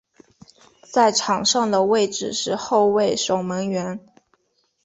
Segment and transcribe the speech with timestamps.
[0.91, 3.99] 在场上的位置是后卫守门员。